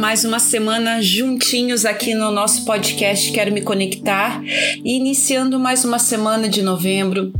[0.00, 4.42] mais uma semana juntinhos aqui no nosso podcast Quero Me Conectar
[4.82, 7.30] e iniciando mais uma semana de novembro,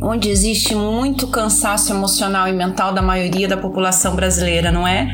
[0.00, 5.12] onde existe muito cansaço emocional e mental da maioria da população brasileira, não é?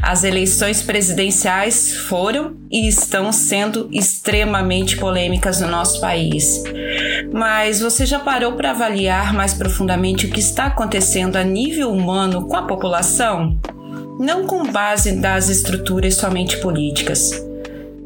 [0.00, 6.62] As eleições presidenciais foram e estão sendo extremamente polêmicas no nosso país.
[7.32, 12.46] Mas você já parou para avaliar mais profundamente o que está acontecendo a nível humano
[12.46, 13.58] com a população?
[14.20, 17.32] Não com base das estruturas somente políticas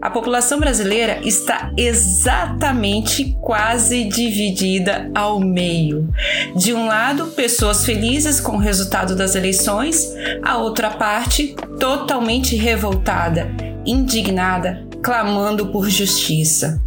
[0.04, 6.12] a população brasileira está exatamente quase dividida ao meio.
[6.54, 13.48] De um lado, pessoas felizes com o resultado das eleições, a outra parte totalmente revoltada,
[13.86, 16.78] indignada, clamando por justiça.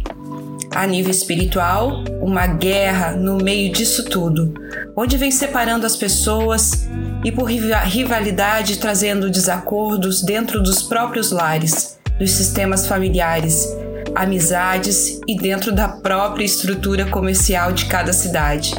[0.74, 4.52] A nível espiritual, uma guerra no meio disso tudo,
[4.94, 6.88] onde vem separando as pessoas
[7.24, 13.66] e por rivalidade trazendo desacordos dentro dos próprios lares dos sistemas familiares,
[14.14, 18.74] amizades e dentro da própria estrutura comercial de cada cidade.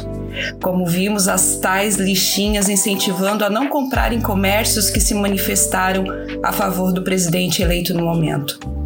[0.62, 6.04] Como vimos as tais lixinhas incentivando a não comprar em comércios que se manifestaram
[6.42, 8.79] a favor do presidente eleito no momento.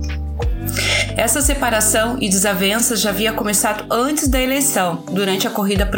[1.16, 5.88] Essa separação e desavenças já havia começado antes da eleição, durante a corrida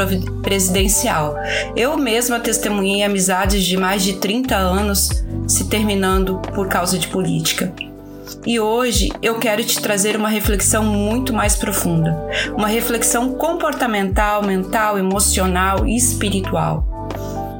[0.42, 1.36] presidencial.
[1.74, 5.08] Eu mesma testemunhei amizades de mais de 30 anos
[5.48, 7.72] se terminando por causa de política.
[8.44, 12.16] E hoje eu quero te trazer uma reflexão muito mais profunda,
[12.56, 16.95] uma reflexão comportamental, mental, emocional e espiritual.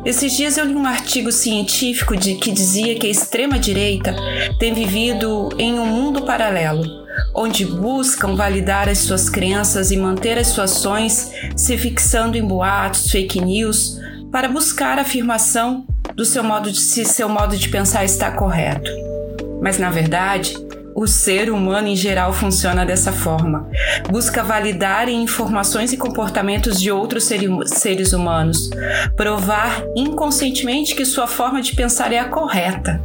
[0.07, 4.15] Esses dias eu li um artigo científico de que dizia que a extrema direita
[4.57, 6.85] tem vivido em um mundo paralelo,
[7.35, 13.11] onde buscam validar as suas crenças e manter as suas ações se fixando em boatos,
[13.11, 13.99] fake news,
[14.31, 15.85] para buscar a afirmação
[16.15, 18.89] do seu modo de se seu modo de pensar está correto.
[19.61, 20.55] Mas na verdade,
[20.97, 23.69] o ser humano em geral funciona dessa forma.
[24.11, 28.71] Busca validar informações e comportamentos de outros seres humanos,
[29.15, 33.03] provar inconscientemente que sua forma de pensar é a correta.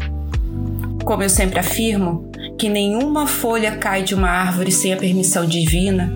[1.04, 6.14] Como eu sempre afirmo, que nenhuma folha cai de uma árvore sem a permissão divina,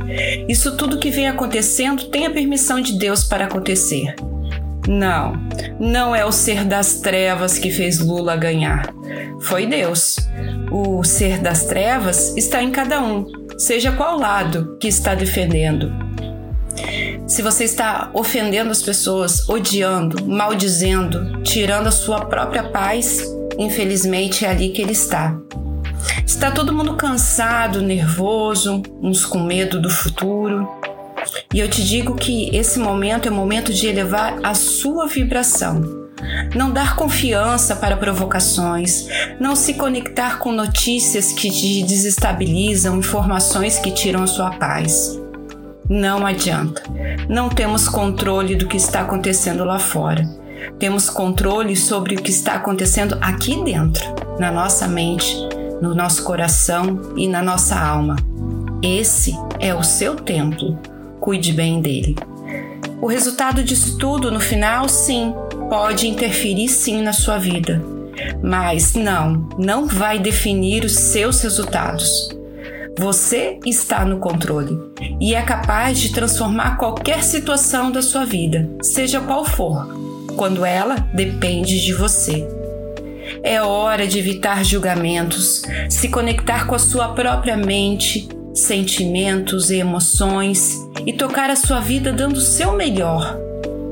[0.47, 4.15] isso tudo que vem acontecendo tem a permissão de Deus para acontecer.
[4.87, 5.33] Não,
[5.79, 8.93] não é o ser das trevas que fez Lula ganhar.
[9.41, 10.17] Foi Deus.
[10.77, 13.25] O ser das trevas está em cada um,
[13.57, 15.89] seja qual lado que está defendendo.
[17.25, 23.23] Se você está ofendendo as pessoas, odiando, maldizendo, tirando a sua própria paz,
[23.57, 25.39] infelizmente é ali que ele está.
[26.25, 30.67] Está todo mundo cansado, nervoso, uns com medo do futuro,
[31.53, 36.04] e eu te digo que esse momento é o momento de elevar a sua vibração.
[36.55, 39.07] Não dar confiança para provocações,
[39.39, 45.19] não se conectar com notícias que te desestabilizam, informações que tiram sua paz.
[45.89, 46.81] Não adianta.
[47.29, 50.27] Não temos controle do que está acontecendo lá fora.
[50.79, 54.03] Temos controle sobre o que está acontecendo aqui dentro,
[54.39, 55.37] na nossa mente,
[55.81, 58.15] no nosso coração e na nossa alma.
[58.81, 60.77] Esse é o seu templo
[61.25, 62.15] cuide bem dele.
[63.01, 65.33] O resultado disso tudo, no final, sim,
[65.69, 67.81] pode interferir sim na sua vida,
[68.41, 72.29] mas não, não vai definir os seus resultados.
[72.97, 74.79] Você está no controle
[75.19, 79.87] e é capaz de transformar qualquer situação da sua vida, seja qual for,
[80.37, 82.47] quando ela depende de você.
[83.43, 90.79] É hora de evitar julgamentos, se conectar com a sua própria mente, sentimentos e emoções
[91.05, 93.37] e tocar a sua vida dando o seu melhor.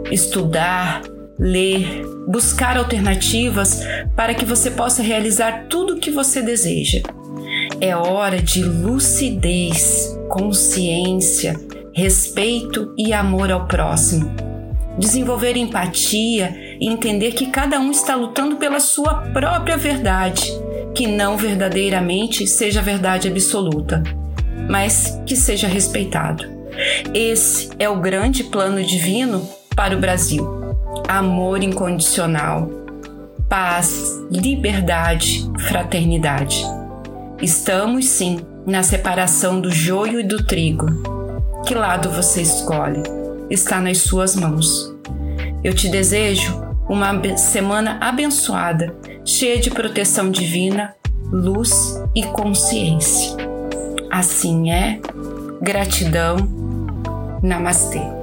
[0.10, 1.02] Estudar,
[1.40, 3.84] ler, buscar alternativas
[4.16, 7.02] para que você possa realizar tudo o que você deseja.
[7.82, 11.60] É hora de lucidez, consciência,
[11.94, 14.32] respeito e amor ao próximo.
[14.98, 20.52] Desenvolver empatia e entender que cada um está lutando pela sua própria verdade,
[20.94, 24.04] que não verdadeiramente seja verdade absoluta,
[24.70, 26.46] mas que seja respeitado.
[27.14, 30.63] Esse é o grande plano divino para o Brasil:
[31.08, 32.70] amor incondicional,
[33.50, 36.66] paz, liberdade, fraternidade.
[37.42, 40.86] Estamos sim na separação do joio e do trigo.
[41.66, 43.04] Que lado você escolhe?
[43.50, 44.94] Está nas suas mãos.
[45.64, 48.96] Eu te desejo uma semana abençoada,
[49.26, 50.96] cheia de proteção divina,
[51.32, 53.36] luz e consciência.
[54.12, 55.00] Assim é.
[55.62, 56.38] Gratidão
[57.42, 58.23] Namastê.